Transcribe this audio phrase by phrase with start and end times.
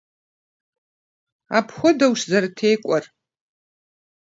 [1.57, 3.03] Апхуэдэущ зэрытекӏуэр!